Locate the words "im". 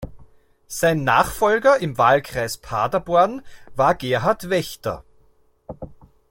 1.79-1.95